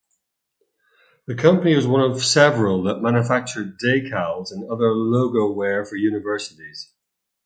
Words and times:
The 1.27 1.35
company 1.35 1.75
was 1.75 1.85
one 1.85 2.01
of 2.01 2.23
several 2.25 2.81
that 2.85 3.03
manufactured 3.03 3.77
decals 3.77 4.51
and 4.51 4.63
other 4.63 4.87
logowear 4.89 5.87
for 5.87 5.95
universities. 5.95 6.91